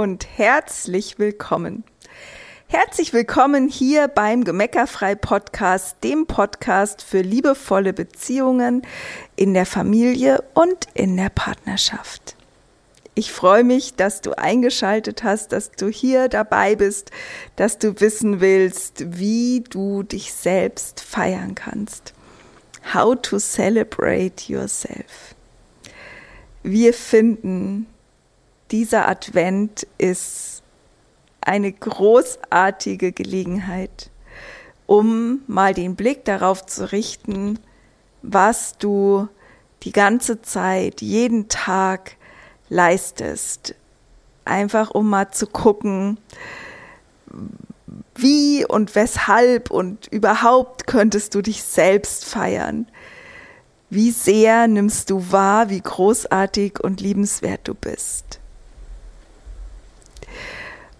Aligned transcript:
und 0.00 0.26
herzlich 0.38 1.18
willkommen. 1.18 1.84
Herzlich 2.68 3.12
willkommen 3.12 3.68
hier 3.68 4.08
beim 4.08 4.44
Gemeckerfrei 4.44 5.14
Podcast, 5.14 5.98
dem 6.02 6.26
Podcast 6.26 7.02
für 7.02 7.20
liebevolle 7.20 7.92
Beziehungen 7.92 8.80
in 9.36 9.52
der 9.52 9.66
Familie 9.66 10.42
und 10.54 10.86
in 10.94 11.18
der 11.18 11.28
Partnerschaft. 11.28 12.34
Ich 13.14 13.30
freue 13.30 13.62
mich, 13.62 13.94
dass 13.94 14.22
du 14.22 14.38
eingeschaltet 14.38 15.22
hast, 15.22 15.52
dass 15.52 15.70
du 15.72 15.88
hier 15.88 16.30
dabei 16.30 16.76
bist, 16.76 17.10
dass 17.56 17.78
du 17.78 18.00
wissen 18.00 18.40
willst, 18.40 19.18
wie 19.18 19.64
du 19.68 20.02
dich 20.02 20.32
selbst 20.32 21.02
feiern 21.02 21.54
kannst. 21.54 22.14
How 22.94 23.20
to 23.20 23.38
celebrate 23.38 24.50
yourself. 24.50 25.34
Wir 26.62 26.94
finden, 26.94 27.86
dieser 28.70 29.08
Advent 29.08 29.86
ist 29.98 30.62
eine 31.40 31.72
großartige 31.72 33.12
Gelegenheit, 33.12 34.10
um 34.86 35.40
mal 35.46 35.74
den 35.74 35.96
Blick 35.96 36.24
darauf 36.24 36.64
zu 36.66 36.92
richten, 36.92 37.58
was 38.22 38.76
du 38.78 39.28
die 39.82 39.92
ganze 39.92 40.42
Zeit, 40.42 41.00
jeden 41.00 41.48
Tag 41.48 42.16
leistest. 42.68 43.74
Einfach 44.44 44.90
um 44.90 45.08
mal 45.08 45.30
zu 45.30 45.46
gucken, 45.46 46.18
wie 48.14 48.66
und 48.66 48.94
weshalb 48.94 49.70
und 49.70 50.06
überhaupt 50.08 50.86
könntest 50.86 51.34
du 51.34 51.42
dich 51.42 51.62
selbst 51.62 52.24
feiern. 52.24 52.86
Wie 53.88 54.10
sehr 54.10 54.68
nimmst 54.68 55.10
du 55.10 55.32
wahr, 55.32 55.70
wie 55.70 55.80
großartig 55.80 56.80
und 56.80 57.00
liebenswert 57.00 57.60
du 57.64 57.74
bist. 57.74 58.40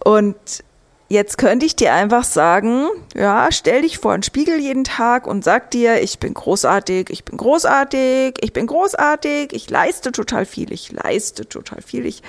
Und 0.03 0.63
jetzt 1.09 1.37
könnte 1.37 1.65
ich 1.65 1.75
dir 1.75 1.93
einfach 1.93 2.23
sagen, 2.23 2.87
ja, 3.15 3.51
stell 3.51 3.81
dich 3.81 3.97
vor 3.97 4.13
einen 4.13 4.23
Spiegel 4.23 4.59
jeden 4.59 4.83
Tag 4.83 5.27
und 5.27 5.43
sag 5.43 5.69
dir, 5.71 6.01
ich 6.01 6.19
bin 6.19 6.33
großartig, 6.33 7.09
ich 7.09 7.25
bin 7.25 7.37
großartig, 7.37 8.35
ich 8.41 8.53
bin 8.53 8.67
großartig, 8.67 9.53
ich 9.53 9.69
leiste 9.69 10.11
total 10.11 10.45
viel, 10.45 10.71
ich 10.71 10.91
leiste 10.91 11.47
total 11.47 11.81
viel, 11.81 12.05
ich 12.05 12.23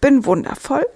bin 0.00 0.24
wundervoll. 0.24 0.86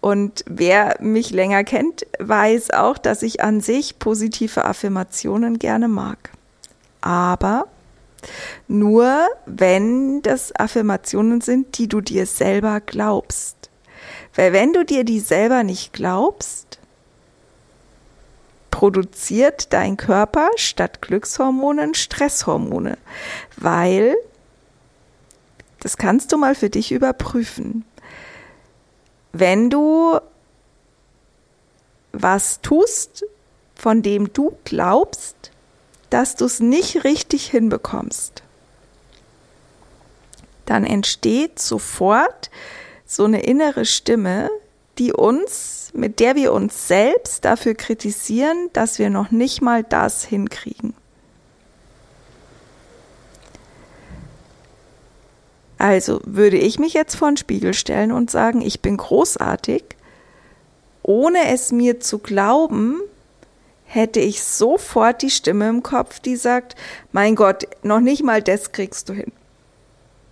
Und 0.00 0.44
wer 0.46 0.96
mich 1.00 1.30
länger 1.30 1.64
kennt, 1.64 2.06
weiß 2.18 2.70
auch, 2.70 2.96
dass 2.96 3.22
ich 3.22 3.42
an 3.42 3.60
sich 3.60 3.98
positive 3.98 4.64
Affirmationen 4.64 5.58
gerne 5.58 5.88
mag. 5.88 6.30
Aber 7.00 7.66
nur 8.66 9.26
wenn 9.46 10.22
das 10.22 10.54
Affirmationen 10.54 11.40
sind, 11.40 11.78
die 11.78 11.88
du 11.88 12.00
dir 12.00 12.26
selber 12.26 12.80
glaubst. 12.80 13.57
Weil 14.38 14.52
wenn 14.52 14.72
du 14.72 14.84
dir 14.84 15.02
die 15.02 15.18
selber 15.18 15.64
nicht 15.64 15.92
glaubst, 15.92 16.78
produziert 18.70 19.72
dein 19.72 19.96
Körper 19.96 20.48
statt 20.54 21.02
Glückshormonen 21.02 21.94
Stresshormone, 21.94 22.98
weil 23.56 24.14
das 25.80 25.96
kannst 25.96 26.30
du 26.30 26.36
mal 26.36 26.54
für 26.54 26.70
dich 26.70 26.92
überprüfen. 26.92 27.84
Wenn 29.32 29.70
du 29.70 30.20
was 32.12 32.60
tust, 32.60 33.24
von 33.74 34.02
dem 34.02 34.32
du 34.32 34.56
glaubst, 34.62 35.50
dass 36.10 36.36
du 36.36 36.44
es 36.44 36.60
nicht 36.60 37.02
richtig 37.02 37.50
hinbekommst, 37.50 38.44
dann 40.64 40.84
entsteht 40.84 41.58
sofort 41.58 42.50
so 43.08 43.24
eine 43.24 43.40
innere 43.40 43.86
Stimme, 43.86 44.50
die 44.98 45.12
uns, 45.12 45.90
mit 45.94 46.20
der 46.20 46.36
wir 46.36 46.52
uns 46.52 46.86
selbst 46.86 47.44
dafür 47.44 47.74
kritisieren, 47.74 48.68
dass 48.74 48.98
wir 48.98 49.08
noch 49.08 49.30
nicht 49.30 49.62
mal 49.62 49.82
das 49.82 50.24
hinkriegen. 50.24 50.94
Also 55.78 56.20
würde 56.24 56.58
ich 56.58 56.78
mich 56.78 56.92
jetzt 56.92 57.16
vor 57.16 57.30
den 57.30 57.36
Spiegel 57.36 57.72
stellen 57.72 58.12
und 58.12 58.30
sagen, 58.30 58.60
ich 58.60 58.82
bin 58.82 58.96
großartig, 58.96 59.84
ohne 61.02 61.52
es 61.52 61.72
mir 61.72 62.00
zu 62.00 62.18
glauben, 62.18 63.00
hätte 63.84 64.20
ich 64.20 64.42
sofort 64.42 65.22
die 65.22 65.30
Stimme 65.30 65.68
im 65.68 65.82
Kopf, 65.82 66.20
die 66.20 66.36
sagt, 66.36 66.74
mein 67.12 67.36
Gott, 67.36 67.66
noch 67.82 68.00
nicht 68.00 68.22
mal 68.22 68.42
das 68.42 68.72
kriegst 68.72 69.08
du 69.08 69.14
hin. 69.14 69.32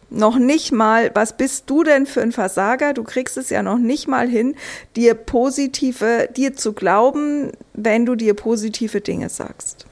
Noch 0.09 0.39
nicht 0.39 0.73
mal, 0.73 1.11
was 1.15 1.37
bist 1.37 1.65
du 1.69 1.83
denn 1.83 2.07
für 2.07 2.23
ein 2.23 2.33
Versager? 2.33 2.95
Du 2.95 3.03
kriegst 3.03 3.37
es 3.37 3.51
ja 3.51 3.63
noch 3.63 3.79
nicht 3.79 4.07
mal 4.07 4.29
hin, 4.29 4.55
dir 4.95 5.15
positive, 5.15 6.29
dir 6.37 6.55
zu 6.55 6.73
glauben, 6.73 7.51
wenn 7.73 8.07
du 8.07 8.15
dir 8.15 8.35
positive 8.35 9.01
Dinge 9.01 9.29
sagst. 9.29 9.87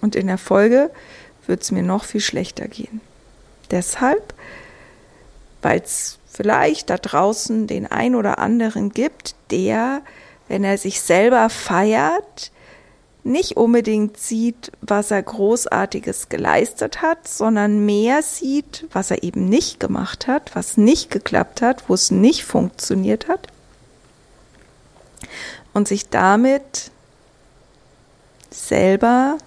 Und 0.00 0.16
in 0.16 0.26
der 0.26 0.38
Folge 0.38 0.90
wird 1.46 1.62
es 1.62 1.70
mir 1.70 1.84
noch 1.84 2.04
viel 2.04 2.20
schlechter 2.20 2.66
gehen. 2.66 3.00
Deshalb, 3.70 4.34
weil 5.62 5.80
es 5.80 6.18
vielleicht 6.26 6.90
da 6.90 6.96
draußen 6.96 7.66
den 7.68 7.86
ein 7.86 8.14
oder 8.14 8.38
anderen 8.38 8.90
gibt, 8.90 9.36
der 9.50 10.02
wenn 10.48 10.64
er 10.64 10.78
sich 10.78 11.00
selber 11.00 11.48
feiert, 11.48 12.52
nicht 13.26 13.56
unbedingt 13.56 14.16
sieht, 14.16 14.72
was 14.80 15.10
er 15.10 15.22
großartiges 15.22 16.28
geleistet 16.28 17.02
hat, 17.02 17.28
sondern 17.28 17.84
mehr 17.84 18.22
sieht, 18.22 18.86
was 18.92 19.10
er 19.10 19.22
eben 19.22 19.48
nicht 19.48 19.80
gemacht 19.80 20.26
hat, 20.26 20.54
was 20.54 20.76
nicht 20.76 21.10
geklappt 21.10 21.62
hat, 21.62 21.88
wo 21.88 21.94
es 21.94 22.10
nicht 22.10 22.44
funktioniert 22.44 23.28
hat 23.28 23.48
und 25.74 25.86
sich 25.86 26.08
damit 26.08 26.90
selber 28.50 29.38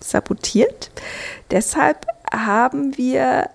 sabotiert. 0.00 0.90
Deshalb 1.50 2.06
haben 2.32 2.96
wir 2.96 3.48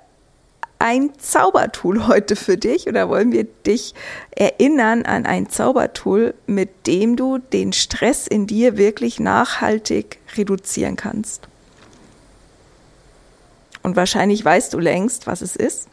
ein 0.80 1.12
Zaubertool 1.20 2.08
heute 2.08 2.38
für 2.38 2.58
dich 2.58 2.88
oder 2.88 3.10
wollen 3.10 3.34
wir 3.34 3.44
dich 3.44 3.94
erinnern 4.32 5.06
an 5.06 5.26
ein 5.26 5.50
Zaubertool, 5.50 6.34
mit 6.48 6.88
dem 6.88 7.18
du 7.18 7.38
den 7.38 7.74
Stress 7.74 8.28
in 8.28 8.48
dir 8.48 8.78
wirklich 8.78 9.20
nachhaltig 9.20 10.20
reduzieren 10.38 10.96
kannst. 10.96 11.50
Und 13.84 13.98
wahrscheinlich 13.98 14.44
weißt 14.44 14.74
du 14.74 14.80
längst, 14.80 15.28
was 15.28 15.42
es 15.42 15.58
ist. 15.58 15.88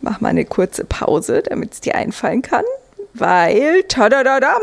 Mach 0.00 0.20
mal 0.20 0.30
eine 0.30 0.44
kurze 0.44 0.84
Pause, 0.84 1.42
damit 1.42 1.74
es 1.74 1.80
dir 1.80 1.94
einfallen 1.94 2.42
kann, 2.42 2.64
weil, 3.14 3.84
tadadadam, 3.84 4.62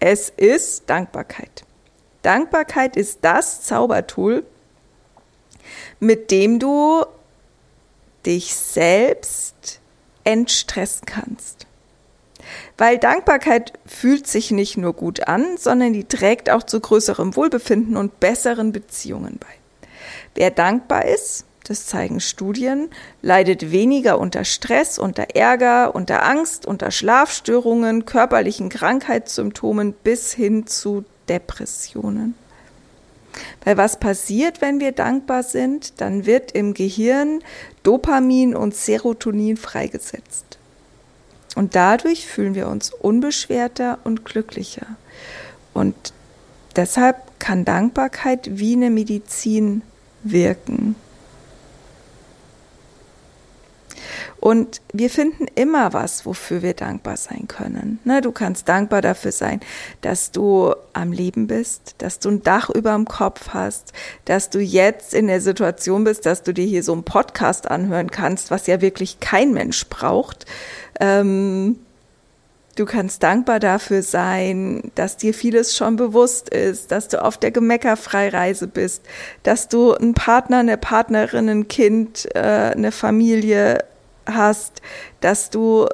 es 0.00 0.30
ist 0.30 0.88
Dankbarkeit. 0.90 1.65
Dankbarkeit 2.26 2.96
ist 2.96 3.20
das 3.22 3.62
Zaubertool, 3.62 4.44
mit 6.00 6.32
dem 6.32 6.58
du 6.58 7.04
dich 8.26 8.52
selbst 8.52 9.80
entstressen 10.24 11.06
kannst. 11.06 11.68
Weil 12.76 12.98
Dankbarkeit 12.98 13.74
fühlt 13.86 14.26
sich 14.26 14.50
nicht 14.50 14.76
nur 14.76 14.92
gut 14.92 15.28
an, 15.28 15.56
sondern 15.56 15.92
die 15.92 16.02
trägt 16.02 16.50
auch 16.50 16.64
zu 16.64 16.80
größerem 16.80 17.36
Wohlbefinden 17.36 17.96
und 17.96 18.18
besseren 18.18 18.72
Beziehungen 18.72 19.38
bei. 19.38 19.46
Wer 20.34 20.50
dankbar 20.50 21.04
ist, 21.04 21.44
das 21.62 21.86
zeigen 21.86 22.18
Studien, 22.18 22.90
leidet 23.22 23.70
weniger 23.70 24.18
unter 24.18 24.44
Stress, 24.44 24.98
unter 24.98 25.36
Ärger, 25.36 25.94
unter 25.94 26.24
Angst, 26.24 26.66
unter 26.66 26.90
Schlafstörungen, 26.90 28.04
körperlichen 28.04 28.68
Krankheitssymptomen 28.68 29.92
bis 29.92 30.32
hin 30.32 30.66
zu 30.66 31.04
Depressionen. 31.28 32.34
Weil 33.64 33.76
was 33.76 33.98
passiert, 34.00 34.60
wenn 34.60 34.80
wir 34.80 34.92
dankbar 34.92 35.42
sind? 35.42 36.00
Dann 36.00 36.26
wird 36.26 36.52
im 36.52 36.74
Gehirn 36.74 37.40
Dopamin 37.82 38.54
und 38.54 38.74
Serotonin 38.74 39.56
freigesetzt. 39.56 40.58
Und 41.54 41.74
dadurch 41.74 42.26
fühlen 42.26 42.54
wir 42.54 42.68
uns 42.68 42.92
unbeschwerter 42.92 43.98
und 44.04 44.24
glücklicher. 44.24 44.86
Und 45.74 45.94
deshalb 46.76 47.16
kann 47.38 47.64
Dankbarkeit 47.64 48.58
wie 48.58 48.74
eine 48.74 48.90
Medizin 48.90 49.82
wirken. 50.22 50.96
Und 54.46 54.80
wir 54.92 55.10
finden 55.10 55.48
immer 55.56 55.92
was, 55.92 56.24
wofür 56.24 56.62
wir 56.62 56.74
dankbar 56.74 57.16
sein 57.16 57.48
können. 57.48 57.98
Ne, 58.04 58.20
du 58.20 58.30
kannst 58.30 58.68
dankbar 58.68 59.02
dafür 59.02 59.32
sein, 59.32 59.58
dass 60.02 60.30
du 60.30 60.72
am 60.92 61.10
Leben 61.10 61.48
bist, 61.48 61.96
dass 61.98 62.20
du 62.20 62.28
ein 62.28 62.44
Dach 62.44 62.70
über 62.70 62.92
dem 62.92 63.06
Kopf 63.06 63.48
hast, 63.48 63.92
dass 64.24 64.48
du 64.48 64.60
jetzt 64.60 65.14
in 65.14 65.26
der 65.26 65.40
Situation 65.40 66.04
bist, 66.04 66.26
dass 66.26 66.44
du 66.44 66.54
dir 66.54 66.64
hier 66.64 66.84
so 66.84 66.92
einen 66.92 67.02
Podcast 67.02 67.68
anhören 67.68 68.12
kannst, 68.12 68.52
was 68.52 68.68
ja 68.68 68.80
wirklich 68.80 69.18
kein 69.18 69.52
Mensch 69.52 69.84
braucht. 69.88 70.46
Ähm, 71.00 71.80
Du 72.76 72.84
kannst 72.84 73.22
dankbar 73.22 73.58
dafür 73.58 74.02
sein, 74.02 74.92
dass 74.96 75.16
dir 75.16 75.32
vieles 75.32 75.74
schon 75.74 75.96
bewusst 75.96 76.50
ist, 76.50 76.92
dass 76.92 77.08
du 77.08 77.24
auf 77.24 77.38
der 77.38 77.50
Gemeckerfreireise 77.50 78.66
bist, 78.66 79.02
dass 79.44 79.68
du 79.68 79.94
einen 79.94 80.12
Partner, 80.12 80.58
eine 80.58 80.76
Partnerin, 80.76 81.48
ein 81.48 81.68
Kind, 81.68 82.28
äh, 82.34 82.38
eine 82.38 82.92
Familie 82.92 83.82
hast, 84.26 84.82
dass 85.20 85.50
du 85.50 85.86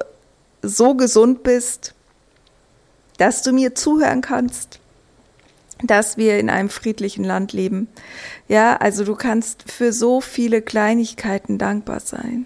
so 0.61 0.95
gesund 0.95 1.43
bist, 1.43 1.93
dass 3.17 3.41
du 3.41 3.51
mir 3.51 3.75
zuhören 3.75 4.21
kannst, 4.21 4.79
dass 5.83 6.17
wir 6.17 6.39
in 6.39 6.49
einem 6.49 6.69
friedlichen 6.69 7.23
Land 7.23 7.53
leben. 7.53 7.87
Ja, 8.47 8.77
also 8.77 9.03
du 9.03 9.15
kannst 9.15 9.71
für 9.71 9.93
so 9.93 10.21
viele 10.21 10.61
Kleinigkeiten 10.61 11.57
dankbar 11.57 11.99
sein. 11.99 12.45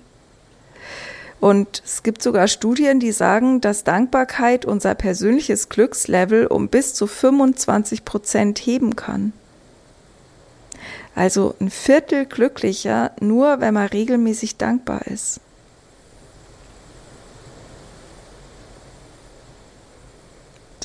Und 1.39 1.83
es 1.85 2.01
gibt 2.01 2.23
sogar 2.23 2.47
Studien, 2.47 2.99
die 2.99 3.11
sagen, 3.11 3.61
dass 3.61 3.83
Dankbarkeit 3.83 4.65
unser 4.65 4.95
persönliches 4.95 5.69
Glückslevel 5.69 6.47
um 6.47 6.67
bis 6.67 6.95
zu 6.95 7.05
25 7.05 8.05
Prozent 8.05 8.57
heben 8.59 8.95
kann. 8.95 9.33
Also 11.13 11.55
ein 11.59 11.69
Viertel 11.69 12.25
glücklicher, 12.25 13.11
nur 13.19 13.59
wenn 13.59 13.73
man 13.73 13.87
regelmäßig 13.87 14.57
dankbar 14.57 15.05
ist. 15.07 15.39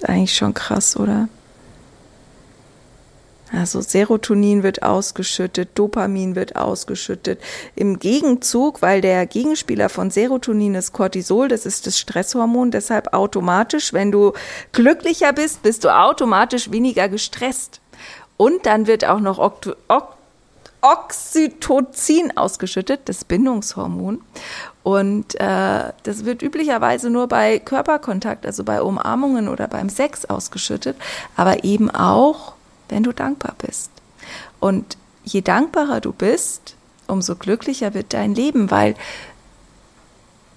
Eigentlich 0.09 0.37
schon 0.37 0.55
krass, 0.55 0.97
oder? 0.97 1.29
Also 3.53 3.83
Serotonin 3.83 4.63
wird 4.63 4.83
ausgeschüttet, 4.83 5.71
Dopamin 5.75 6.35
wird 6.35 6.57
ausgeschüttet. 6.57 7.39
Im 7.75 7.99
Gegenzug, 7.99 8.81
weil 8.81 9.03
der 9.03 9.27
Gegenspieler 9.27 9.91
von 9.91 10.11
Serotonin 10.11 10.75
ist 10.75 10.95
Cortisol, 10.95 11.49
das 11.49 11.67
ist 11.67 11.87
das 11.87 11.99
Stresshormon, 11.99 12.71
deshalb 12.71 13.13
automatisch, 13.13 13.93
wenn 13.93 14.11
du 14.11 14.33
glücklicher 14.73 15.35
bist, 15.35 15.63
bist 15.63 15.85
du 15.85 15.95
automatisch 15.95 16.71
weniger 16.71 17.11
gestresst. 17.11 17.83
Und 18.39 18.65
dann 18.65 18.87
wird 18.87 19.05
auch 19.05 19.21
noch 19.21 19.39
Oct 19.39 19.77
Oxytocin 20.83 22.37
ausgeschüttet, 22.37 23.03
das 23.07 23.25
Bindungshormon. 23.25 24.21
Und 24.83 25.35
äh, 25.37 25.93
das 26.03 26.25
wird 26.25 26.43
üblicherweise 26.43 27.09
nur 27.09 27.29
bei 27.29 27.59
Körperkontakt, 27.61 28.45
also 28.45 28.65
bei 28.65 28.83
Umarmungen 28.83 29.49
oder 29.49 29.69
beim 29.69 29.89
Sex 29.89 30.25
ausgeschüttet, 30.25 30.97
aber 31.37 31.65
eben 31.65 31.89
auch 31.91 32.55
wenn 32.89 33.05
du 33.05 33.13
dankbar 33.13 33.55
bist. 33.59 33.91
Und 34.61 34.99
je 35.25 35.41
dankbarer 35.41 36.01
du 36.01 36.13
bist, 36.13 36.77
umso 37.07 37.37
glücklicher 37.37 37.95
wird 37.95 38.13
dein 38.13 38.35
Leben, 38.35 38.71
weil 38.71 38.97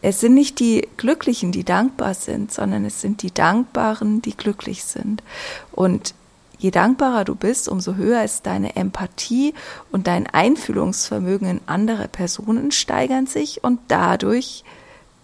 es 0.02 0.20
sind 0.20 0.34
nicht 0.36 0.60
die 0.60 0.88
Glücklichen, 0.98 1.52
die 1.52 1.64
dankbar 1.64 2.14
sind, 2.14 2.54
sondern 2.54 2.86
es 2.86 3.02
sind 3.02 3.22
die 3.22 3.34
Dankbaren, 3.34 4.22
die 4.22 4.36
glücklich 4.36 4.84
sind. 4.84 5.24
Und 5.72 6.14
je 6.58 6.72
dankbarer 6.72 7.26
du 7.26 7.36
bist, 7.36 7.68
umso 7.68 7.96
höher 7.96 8.24
ist 8.24 8.46
deine 8.46 8.76
Empathie 8.76 9.54
und 9.92 10.08
dein 10.08 10.28
Einfühlungsvermögen 10.28 11.50
in 11.50 11.62
andere 11.66 12.08
Personen 12.08 12.72
steigern 12.72 13.28
sich 13.28 13.64
und 13.64 13.80
dadurch 13.88 14.64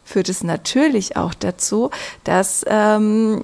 führt 0.04 0.30
es 0.30 0.44
natürlich 0.44 1.16
auch 1.16 1.34
dazu, 1.34 1.90
dass 2.24 2.66
ähm, 2.68 3.44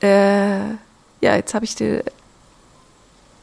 äh, 0.00 0.70
ja, 1.20 1.36
jetzt 1.36 1.54
habe 1.54 1.64
ich 1.64 1.74
den, 1.74 2.02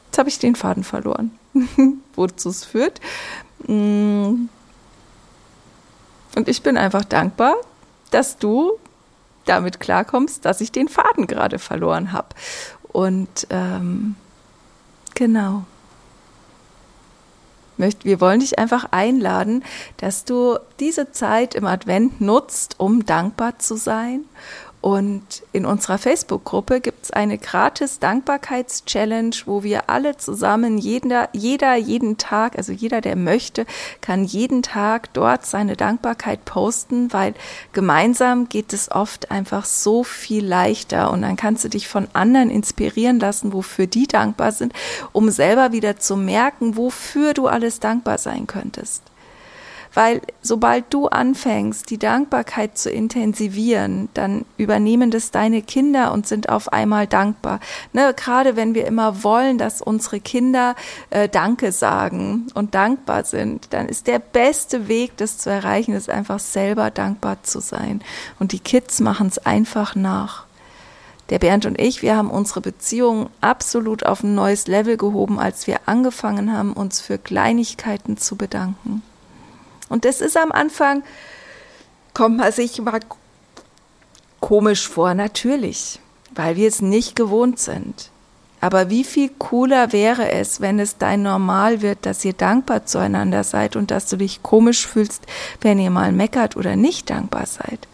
jetzt 0.07 0.17
habe 0.17 0.29
ich 0.29 0.39
den 0.39 0.55
Faden 0.55 0.83
verloren, 0.83 1.31
wozu 2.15 2.49
es 2.49 2.65
führt. 2.65 2.99
Mm. 3.67 4.47
Und 6.35 6.47
ich 6.47 6.61
bin 6.63 6.77
einfach 6.77 7.03
dankbar, 7.03 7.55
dass 8.11 8.38
du 8.38 8.77
damit 9.51 9.80
klarkommst, 9.80 10.45
dass 10.45 10.62
ich 10.62 10.71
den 10.71 10.88
Faden 10.88 11.27
gerade 11.27 11.59
verloren 11.59 12.13
habe. 12.13 12.30
Und 12.83 13.48
ähm, 13.50 14.15
genau. 15.13 15.65
Wir 17.77 18.21
wollen 18.21 18.42
dich 18.42 18.59
einfach 18.59 18.86
einladen, 18.92 19.63
dass 19.98 20.24
du 20.24 20.59
diese 20.80 21.12
Zeit 21.12 21.56
im 21.56 21.65
Advent 21.65 22.21
nutzt, 22.21 22.75
um 22.80 23.06
dankbar 23.06 23.57
zu 23.57 23.75
sein 23.75 24.25
und 24.81 25.43
in 25.51 25.67
unserer 25.67 25.99
Facebook-Gruppe 25.99 26.81
gibt 26.81 27.05
es 27.05 27.11
eine 27.11 27.37
gratis 27.37 27.99
Dankbarkeits-Challenge, 27.99 29.35
wo 29.45 29.61
wir 29.61 29.91
alle 29.91 30.17
zusammen, 30.17 30.79
jeder, 30.79 31.29
jeder, 31.33 31.75
jeden 31.75 32.17
Tag, 32.17 32.57
also 32.57 32.71
jeder, 32.71 32.99
der 32.99 33.15
möchte, 33.15 33.67
kann 34.01 34.23
jeden 34.23 34.63
Tag 34.63 35.13
dort 35.13 35.45
seine 35.45 35.75
Dankbarkeit 35.75 36.45
posten, 36.45 37.13
weil 37.13 37.35
gemeinsam 37.73 38.49
geht 38.49 38.73
es 38.73 38.91
oft 38.91 39.29
einfach 39.29 39.65
so 39.65 40.03
viel 40.03 40.43
leichter 40.43 41.11
und 41.11 41.21
dann 41.21 41.35
kannst 41.35 41.63
du 41.63 41.69
dich 41.69 41.87
von 41.87 42.07
anderen 42.13 42.49
inspirieren 42.49 43.19
lassen, 43.19 43.53
wofür 43.53 43.85
die 43.85 44.07
dankbar 44.07 44.51
sind, 44.51 44.73
um 45.11 45.29
selber 45.29 45.73
wieder 45.73 45.97
zu 45.97 46.17
merken, 46.17 46.75
wofür 46.75 47.35
du 47.35 47.45
alles 47.45 47.79
dankbar 47.79 48.17
sein 48.17 48.47
könntest. 48.47 49.10
Weil 49.93 50.21
sobald 50.41 50.93
du 50.93 51.07
anfängst, 51.07 51.89
die 51.89 51.97
Dankbarkeit 51.97 52.77
zu 52.77 52.89
intensivieren, 52.89 54.09
dann 54.13 54.45
übernehmen 54.57 55.11
das 55.11 55.31
deine 55.31 55.61
Kinder 55.61 56.13
und 56.13 56.27
sind 56.27 56.49
auf 56.49 56.71
einmal 56.71 57.07
dankbar. 57.07 57.59
Ne, 57.91 58.13
gerade 58.15 58.55
wenn 58.55 58.73
wir 58.73 58.85
immer 58.85 59.23
wollen, 59.23 59.57
dass 59.57 59.81
unsere 59.81 60.21
Kinder 60.21 60.75
äh, 61.09 61.27
Danke 61.27 61.71
sagen 61.71 62.47
und 62.53 62.73
dankbar 62.73 63.25
sind, 63.25 63.73
dann 63.73 63.89
ist 63.89 64.07
der 64.07 64.19
beste 64.19 64.88
Weg, 64.88 65.17
das 65.17 65.38
zu 65.38 65.49
erreichen, 65.49 65.93
ist 65.93 66.09
einfach 66.09 66.39
selber 66.39 66.89
dankbar 66.89 67.43
zu 67.43 67.59
sein. 67.59 68.01
Und 68.39 68.53
die 68.53 68.59
Kids 68.59 69.01
machen 69.01 69.27
es 69.27 69.39
einfach 69.39 69.95
nach. 69.95 70.45
Der 71.29 71.39
Bernd 71.39 71.65
und 71.65 71.79
ich, 71.79 72.01
wir 72.01 72.17
haben 72.17 72.29
unsere 72.29 72.59
Beziehung 72.59 73.29
absolut 73.39 74.05
auf 74.05 74.23
ein 74.23 74.35
neues 74.35 74.67
Level 74.67 74.97
gehoben, 74.97 75.39
als 75.39 75.65
wir 75.65 75.79
angefangen 75.85 76.51
haben, 76.51 76.73
uns 76.73 76.99
für 76.99 77.17
Kleinigkeiten 77.17 78.17
zu 78.17 78.35
bedanken. 78.35 79.01
Und 79.91 80.05
das 80.05 80.21
ist 80.21 80.38
am 80.38 80.53
Anfang, 80.53 81.03
kommt 82.13 82.38
man 82.38 82.53
sich 82.53 82.79
mal 82.79 83.01
komisch 84.39 84.88
vor, 84.88 85.13
natürlich, 85.13 85.99
weil 86.33 86.55
wir 86.55 86.69
es 86.69 86.81
nicht 86.81 87.17
gewohnt 87.17 87.59
sind. 87.59 88.09
Aber 88.61 88.89
wie 88.89 89.03
viel 89.03 89.29
cooler 89.38 89.91
wäre 89.91 90.31
es, 90.31 90.61
wenn 90.61 90.79
es 90.79 90.97
dein 90.97 91.23
Normal 91.23 91.81
wird, 91.81 92.05
dass 92.05 92.23
ihr 92.23 92.31
dankbar 92.31 92.85
zueinander 92.85 93.43
seid 93.43 93.75
und 93.75 93.91
dass 93.91 94.07
du 94.07 94.15
dich 94.15 94.41
komisch 94.41 94.88
fühlst, 94.88 95.25
wenn 95.60 95.77
ihr 95.77 95.89
mal 95.89 96.13
meckert 96.13 96.55
oder 96.55 96.77
nicht 96.77 97.10
dankbar 97.10 97.45
seid. 97.45 97.86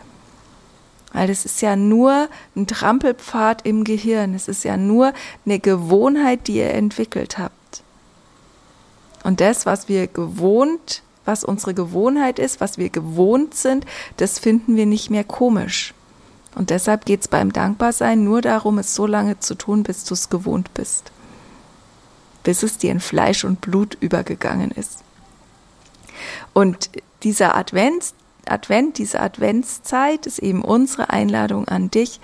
Weil 1.13 1.31
es 1.31 1.45
ist 1.45 1.61
ja 1.63 1.75
nur 1.75 2.29
ein 2.55 2.67
Trampelpfad 2.67 3.65
im 3.65 3.83
Gehirn. 3.83 4.35
Es 4.35 4.47
ist 4.47 4.63
ja 4.63 4.77
nur 4.77 5.13
eine 5.47 5.57
Gewohnheit, 5.57 6.47
die 6.47 6.57
ihr 6.57 6.75
entwickelt 6.75 7.39
habt. 7.39 7.81
Und 9.23 9.41
das, 9.41 9.65
was 9.65 9.89
wir 9.89 10.05
gewohnt 10.05 11.01
was 11.27 11.43
unsere 11.43 11.73
Gewohnheit 11.73 12.39
ist, 12.39 12.61
was 12.61 12.77
wir 12.77 12.89
gewohnt 12.89 13.53
sind, 13.53 13.85
das 14.17 14.39
finden 14.39 14.75
wir 14.75 14.85
nicht 14.85 15.09
mehr 15.09 15.23
komisch. 15.23 15.93
Und 16.55 16.71
deshalb 16.71 17.05
geht 17.05 17.21
es 17.21 17.27
beim 17.27 17.53
Dankbarsein 17.53 18.23
nur 18.23 18.41
darum, 18.41 18.79
es 18.79 18.95
so 18.95 19.05
lange 19.05 19.39
zu 19.39 19.53
tun, 19.53 19.83
bis 19.83 20.05
du 20.05 20.15
es 20.15 20.29
gewohnt 20.29 20.73
bist. 20.73 21.11
Bis 22.43 22.63
es 22.63 22.79
dir 22.79 22.91
in 22.91 22.99
Fleisch 22.99 23.43
und 23.43 23.61
Blut 23.61 23.95
übergegangen 23.99 24.71
ist. 24.71 25.03
Und 26.53 26.89
dieser 27.21 27.55
Advent, 27.55 28.13
Advent, 28.47 28.97
diese 28.97 29.19
Adventszeit 29.19 30.25
ist 30.25 30.39
eben 30.39 30.63
unsere 30.63 31.11
Einladung 31.11 31.67
an 31.67 31.91
dich. 31.91 32.19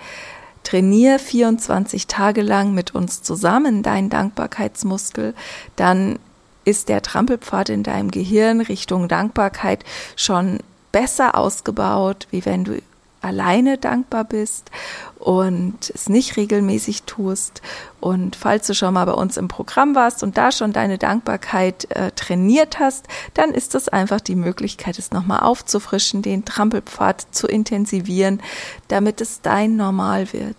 Trainier 0.64 1.18
24 1.18 2.06
Tage 2.06 2.42
lang 2.42 2.74
mit 2.74 2.94
uns 2.94 3.22
zusammen 3.22 3.82
deinen 3.82 4.10
Dankbarkeitsmuskel, 4.10 5.34
dann 5.76 6.18
ist 6.64 6.88
der 6.88 7.02
Trampelpfad 7.02 7.68
in 7.68 7.82
deinem 7.82 8.10
Gehirn 8.10 8.60
Richtung 8.60 9.08
Dankbarkeit 9.08 9.84
schon 10.16 10.60
besser 10.92 11.36
ausgebaut, 11.36 12.28
wie 12.30 12.44
wenn 12.44 12.64
du 12.64 12.80
alleine 13.24 13.78
dankbar 13.78 14.24
bist 14.24 14.70
und 15.18 15.90
es 15.94 16.08
nicht 16.08 16.36
regelmäßig 16.36 17.04
tust. 17.04 17.62
Und 18.00 18.36
falls 18.36 18.66
du 18.66 18.74
schon 18.74 18.94
mal 18.94 19.06
bei 19.06 19.12
uns 19.12 19.36
im 19.38 19.48
Programm 19.48 19.94
warst 19.94 20.22
und 20.22 20.36
da 20.36 20.52
schon 20.52 20.72
deine 20.72 20.98
Dankbarkeit 20.98 21.90
äh, 21.90 22.12
trainiert 22.12 22.78
hast, 22.78 23.06
dann 23.32 23.50
ist 23.50 23.74
das 23.74 23.88
einfach 23.88 24.20
die 24.20 24.36
Möglichkeit, 24.36 24.98
es 24.98 25.10
nochmal 25.10 25.40
aufzufrischen, 25.40 26.20
den 26.20 26.44
Trampelpfad 26.44 27.26
zu 27.30 27.46
intensivieren, 27.46 28.42
damit 28.88 29.20
es 29.22 29.40
dein 29.40 29.76
Normal 29.76 30.32
wird, 30.32 30.56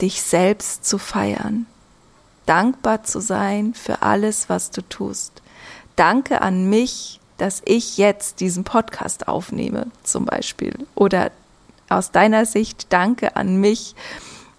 dich 0.00 0.22
selbst 0.22 0.84
zu 0.84 0.98
feiern 0.98 1.66
dankbar 2.48 3.04
zu 3.04 3.20
sein 3.20 3.74
für 3.74 4.02
alles, 4.02 4.48
was 4.48 4.70
du 4.70 4.82
tust. 4.82 5.42
Danke 5.96 6.42
an 6.42 6.68
mich, 6.70 7.20
dass 7.36 7.62
ich 7.64 7.98
jetzt 7.98 8.40
diesen 8.40 8.64
Podcast 8.64 9.28
aufnehme, 9.28 9.86
zum 10.02 10.24
Beispiel. 10.24 10.74
Oder 10.94 11.30
aus 11.88 12.10
deiner 12.10 12.46
Sicht 12.46 12.92
danke 12.92 13.36
an 13.36 13.56
mich, 13.56 13.94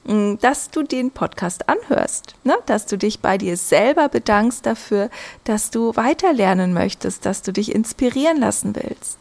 mm, 0.05 0.35
dass 0.41 0.69
du 0.69 0.83
den 0.83 1.11
Podcast 1.11 1.69
anhörst, 1.69 2.35
ne? 2.43 2.57
dass 2.65 2.85
du 2.85 2.97
dich 2.97 3.19
bei 3.19 3.37
dir 3.37 3.57
selber 3.57 4.09
bedankst 4.09 4.65
dafür, 4.65 5.09
dass 5.43 5.71
du 5.71 5.95
weiterlernen 5.95 6.73
möchtest, 6.73 7.25
dass 7.25 7.41
du 7.41 7.51
dich 7.53 7.73
inspirieren 7.73 8.37
lassen 8.37 8.75
willst. 8.75 9.17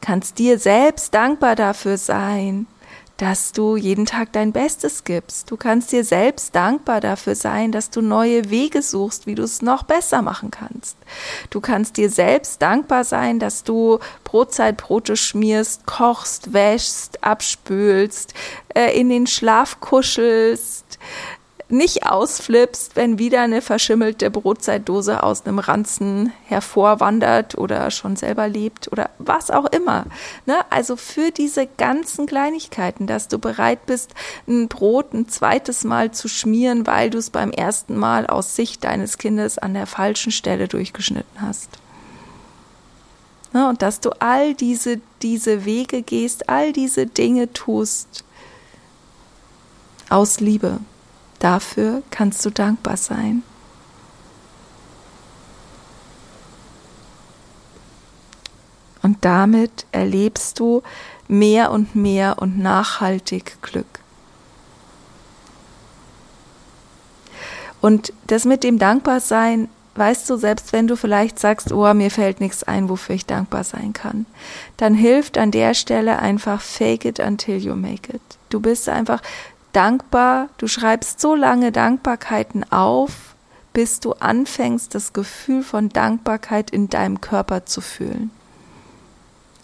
kannst 0.00 0.38
dir 0.38 0.58
selbst 0.58 1.12
dankbar 1.12 1.56
dafür 1.56 1.98
sein, 1.98 2.66
dass 3.20 3.52
du 3.52 3.76
jeden 3.76 4.06
Tag 4.06 4.32
dein 4.32 4.50
Bestes 4.50 5.04
gibst. 5.04 5.50
Du 5.50 5.58
kannst 5.58 5.92
dir 5.92 6.04
selbst 6.04 6.54
dankbar 6.54 7.02
dafür 7.02 7.34
sein, 7.34 7.70
dass 7.70 7.90
du 7.90 8.00
neue 8.00 8.48
Wege 8.48 8.80
suchst, 8.80 9.26
wie 9.26 9.34
du 9.34 9.42
es 9.42 9.60
noch 9.60 9.82
besser 9.82 10.22
machen 10.22 10.50
kannst. 10.50 10.96
Du 11.50 11.60
kannst 11.60 11.98
dir 11.98 12.08
selbst 12.08 12.62
dankbar 12.62 13.04
sein, 13.04 13.38
dass 13.38 13.62
du 13.62 13.98
Brotzeitbrote 14.24 15.18
schmierst, 15.18 15.84
kochst, 15.84 16.54
wäschst, 16.54 17.22
abspülst, 17.22 18.32
äh, 18.74 18.98
in 18.98 19.10
den 19.10 19.26
Schlaf 19.26 19.80
kuschelst, 19.80 20.98
nicht 21.70 22.06
ausflippst, 22.06 22.96
wenn 22.96 23.18
wieder 23.18 23.42
eine 23.42 23.62
verschimmelte 23.62 24.30
Brotzeitdose 24.30 25.22
aus 25.22 25.46
einem 25.46 25.58
Ranzen 25.58 26.32
hervorwandert 26.46 27.56
oder 27.56 27.90
schon 27.90 28.16
selber 28.16 28.48
lebt 28.48 28.90
oder 28.92 29.10
was 29.18 29.50
auch 29.50 29.66
immer. 29.66 30.06
Ne? 30.46 30.56
Also 30.70 30.96
für 30.96 31.30
diese 31.30 31.66
ganzen 31.66 32.26
Kleinigkeiten, 32.26 33.06
dass 33.06 33.28
du 33.28 33.38
bereit 33.38 33.86
bist, 33.86 34.14
ein 34.48 34.68
Brot 34.68 35.12
ein 35.12 35.28
zweites 35.28 35.84
Mal 35.84 36.12
zu 36.12 36.28
schmieren, 36.28 36.86
weil 36.86 37.10
du 37.10 37.18
es 37.18 37.30
beim 37.30 37.50
ersten 37.50 37.96
Mal 37.96 38.26
aus 38.26 38.56
Sicht 38.56 38.84
deines 38.84 39.18
Kindes 39.18 39.58
an 39.58 39.74
der 39.74 39.86
falschen 39.86 40.32
Stelle 40.32 40.68
durchgeschnitten 40.68 41.40
hast. 41.40 41.70
Ne? 43.52 43.68
Und 43.68 43.82
dass 43.82 44.00
du 44.00 44.10
all 44.20 44.54
diese, 44.54 45.00
diese 45.22 45.64
Wege 45.64 46.02
gehst, 46.02 46.48
all 46.48 46.72
diese 46.72 47.06
Dinge 47.06 47.52
tust 47.52 48.24
aus 50.08 50.40
Liebe. 50.40 50.80
Dafür 51.40 52.02
kannst 52.10 52.44
du 52.44 52.50
dankbar 52.50 52.96
sein. 52.96 53.42
Und 59.02 59.24
damit 59.24 59.86
erlebst 59.92 60.60
du 60.60 60.82
mehr 61.26 61.70
und 61.70 61.94
mehr 61.94 62.38
und 62.38 62.58
nachhaltig 62.58 63.62
Glück. 63.62 63.86
Und 67.80 68.12
das 68.26 68.44
mit 68.44 68.62
dem 68.62 68.78
Dankbarsein, 68.78 69.70
weißt 69.94 70.28
du, 70.28 70.36
selbst 70.36 70.74
wenn 70.74 70.86
du 70.86 70.96
vielleicht 70.96 71.38
sagst, 71.38 71.72
oh, 71.72 71.92
mir 71.94 72.10
fällt 72.10 72.40
nichts 72.40 72.62
ein, 72.62 72.90
wofür 72.90 73.14
ich 73.14 73.24
dankbar 73.24 73.64
sein 73.64 73.94
kann, 73.94 74.26
dann 74.76 74.94
hilft 74.94 75.38
an 75.38 75.50
der 75.50 75.72
Stelle 75.72 76.18
einfach 76.18 76.60
fake 76.60 77.06
it 77.06 77.20
until 77.20 77.56
you 77.56 77.74
make 77.74 78.12
it. 78.12 78.20
Du 78.50 78.60
bist 78.60 78.88
einfach 78.88 79.22
dankbar, 79.72 80.48
du 80.58 80.68
schreibst 80.68 81.20
so 81.20 81.34
lange 81.34 81.72
Dankbarkeiten 81.72 82.70
auf, 82.70 83.34
bis 83.72 84.00
du 84.00 84.12
anfängst, 84.14 84.94
das 84.94 85.12
Gefühl 85.12 85.62
von 85.62 85.88
Dankbarkeit 85.88 86.70
in 86.70 86.88
deinem 86.88 87.20
Körper 87.20 87.66
zu 87.66 87.80
fühlen. 87.80 88.30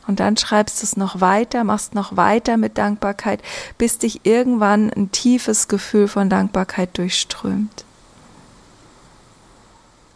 Und 0.07 0.21
dann 0.21 0.37
schreibst 0.37 0.81
du 0.83 0.85
es 0.85 0.97
noch 0.97 1.21
weiter, 1.21 1.65
machst 1.65 1.95
noch 1.95 2.17
weiter 2.17 2.57
mit 2.57 2.79
Dankbarkeit, 2.79 3.43
bis 3.77 3.99
dich 3.99 4.21
irgendwann 4.25 4.93
ein 4.93 5.11
tiefes 5.11 5.67
Gefühl 5.67 6.07
von 6.07 6.31
Dankbarkeit 6.31 6.97
durchströmt. 6.97 7.85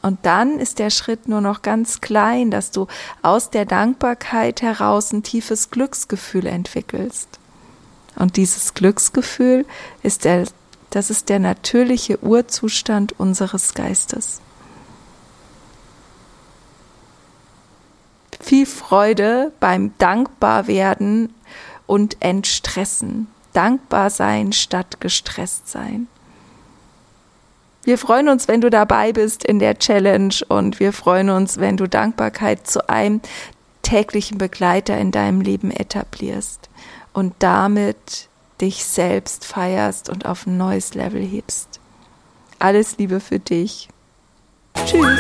Und 0.02 0.20
dann 0.23 0.61
ist 0.61 0.78
der 0.78 0.90
Schritt 0.90 1.28
nur 1.28 1.40
noch 1.40 1.62
ganz 1.62 2.00
klein, 2.00 2.50
dass 2.50 2.70
du 2.70 2.87
aus 3.23 3.50
der 3.50 3.66
Dankbarkeit 3.66 4.62
heraus 4.62 5.12
ein 5.12 5.25
tiefes 5.25 5.70
Glücksgefühl 5.70 6.47
entwickelst. 6.47 7.39
Und 8.17 8.37
dieses 8.37 8.75
Glücksgefühl 8.75 9.67
ist 10.02 10.25
der, 10.25 10.47
das 10.90 11.11
ist 11.11 11.29
der 11.29 11.38
natürliche 11.38 12.23
Urzustand 12.23 13.19
unseres 13.19 13.75
Geistes. 13.75 14.40
Viel 18.40 18.67
Freude 18.67 19.52
beim 19.61 19.93
Dankbarwerden 19.99 21.33
und 21.87 22.17
Entstressen. 22.21 23.29
Dankbar 23.52 24.11
sein 24.11 24.52
statt 24.52 25.00
gestresst 25.00 25.69
sein. 25.69 26.09
Wir 27.83 27.99
freuen 27.99 28.29
uns, 28.29 28.47
wenn 28.47 28.61
du 28.61 28.71
dabei 28.71 29.12
bist 29.12 29.45
in 29.45 29.59
der 29.59 29.79
Challenge 29.79 30.35
und 30.49 30.81
wir 30.81 30.93
freuen 30.93 31.31
uns, 31.31 31.59
wenn 31.59 31.76
du 31.76 31.88
Dankbarkeit 31.88 32.67
zu 32.67 32.88
einem 32.88 33.21
täglichen 33.83 34.38
Begleiter 34.38 34.99
in 34.99 35.11
deinem 35.11 35.40
Leben 35.40 35.71
etablierst 35.71 36.71
und 37.12 37.35
damit 37.38 38.29
dich 38.61 38.85
selbst 38.85 39.45
feierst 39.45 40.09
und 40.09 40.26
auf 40.26 40.47
ein 40.47 40.57
neues 40.57 40.95
Level 40.95 41.23
hebst. 41.23 41.81
Alles 42.59 42.99
Liebe 42.99 43.21
für 43.21 43.38
dich. 43.38 43.88
Tschüss. 44.85 45.19